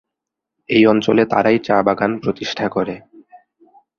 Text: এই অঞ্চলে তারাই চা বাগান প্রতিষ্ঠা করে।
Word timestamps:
এই 0.69 0.83
অঞ্চলে 0.85 1.23
তারাই 1.25 1.57
চা 1.59 1.77
বাগান 1.81 2.11
প্রতিষ্ঠা 2.17 2.65
করে। 2.67 2.95